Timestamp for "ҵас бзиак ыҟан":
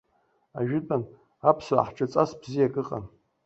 2.11-3.03